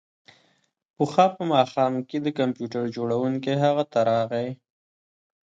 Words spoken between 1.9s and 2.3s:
کې د